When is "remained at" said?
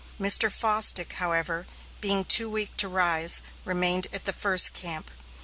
3.65-4.25